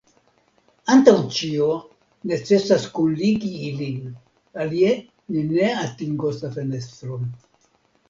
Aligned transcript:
Antaŭ 0.93 1.13
ĉio 1.39 1.67
necesas 2.31 2.89
kunligi 2.97 3.53
ilin, 3.69 4.03
alie 4.65 4.97
ni 4.99 5.47
ne 5.55 5.73
atingos 5.87 6.45
la 6.45 6.57
fenestron. 6.61 7.35